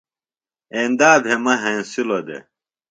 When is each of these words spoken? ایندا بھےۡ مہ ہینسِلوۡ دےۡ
ایندا 0.75 1.11
بھےۡ 1.23 1.39
مہ 1.43 1.53
ہینسِلوۡ 1.61 2.23
دےۡ 2.27 2.43